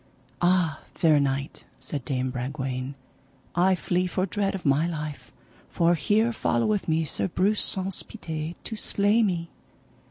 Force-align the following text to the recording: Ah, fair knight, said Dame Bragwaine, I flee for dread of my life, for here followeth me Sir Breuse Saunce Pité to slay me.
Ah, 0.41 0.79
fair 0.95 1.19
knight, 1.19 1.63
said 1.77 2.03
Dame 2.05 2.31
Bragwaine, 2.31 2.95
I 3.53 3.75
flee 3.75 4.07
for 4.07 4.25
dread 4.25 4.55
of 4.55 4.65
my 4.65 4.87
life, 4.87 5.31
for 5.69 5.93
here 5.93 6.31
followeth 6.33 6.87
me 6.87 7.05
Sir 7.05 7.27
Breuse 7.27 7.59
Saunce 7.63 8.01
Pité 8.01 8.55
to 8.63 8.75
slay 8.75 9.21
me. 9.21 9.51